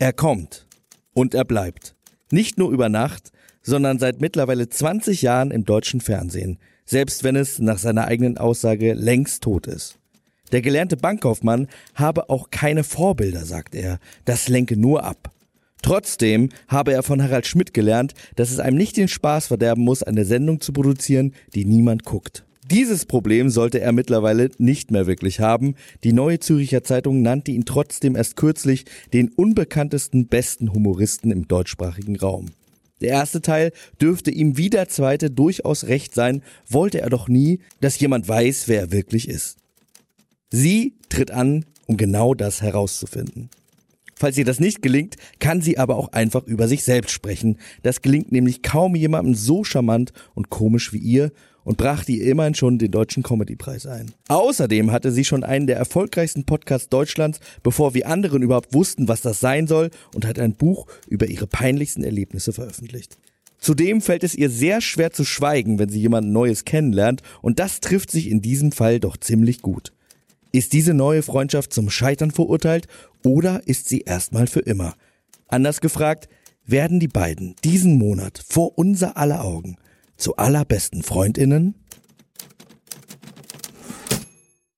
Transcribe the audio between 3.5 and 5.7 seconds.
sondern seit mittlerweile 20 Jahren im